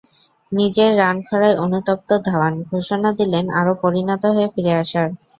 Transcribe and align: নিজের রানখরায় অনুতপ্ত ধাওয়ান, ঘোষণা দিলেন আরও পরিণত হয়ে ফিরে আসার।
নিজের 0.51 0.91
রানখরায় 0.99 1.59
অনুতপ্ত 1.63 2.09
ধাওয়ান, 2.27 2.53
ঘোষণা 2.69 3.09
দিলেন 3.19 3.45
আরও 3.59 3.73
পরিণত 3.83 4.23
হয়ে 4.35 4.47
ফিরে 4.53 4.73
আসার। 4.81 5.07